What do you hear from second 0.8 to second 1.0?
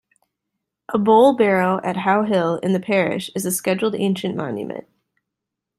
A